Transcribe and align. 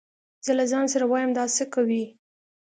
زه 0.45 0.51
له 0.59 0.65
ځان 0.71 0.85
سره 0.93 1.05
وايم 1.11 1.31
دا 1.37 1.45
څه 1.57 1.63
کوي. 1.73 2.03